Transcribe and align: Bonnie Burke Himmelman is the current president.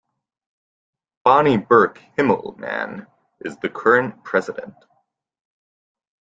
Bonnie 1.23 1.57
Burke 1.57 2.01
Himmelman 2.17 3.05
is 3.45 3.55
the 3.57 3.69
current 3.69 4.23
president. 4.23 4.73